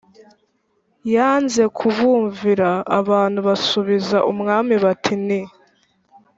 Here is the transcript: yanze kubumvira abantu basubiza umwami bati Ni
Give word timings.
yanze 1.13 1.63
kubumvira 1.77 2.69
abantu 2.99 3.39
basubiza 3.47 4.17
umwami 4.31 4.73
bati 4.83 5.13
Ni 5.25 5.41